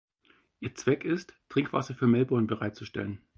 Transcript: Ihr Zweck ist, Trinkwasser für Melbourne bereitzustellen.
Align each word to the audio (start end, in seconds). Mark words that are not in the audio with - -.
Ihr 0.61 0.73
Zweck 0.73 1.05
ist, 1.05 1.35
Trinkwasser 1.47 1.93
für 1.93 2.07
Melbourne 2.07 2.47
bereitzustellen. 2.47 3.21